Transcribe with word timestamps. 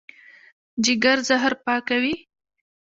جګر 0.85 1.17
زهر 1.29 1.53
پاکوي. 1.65 2.13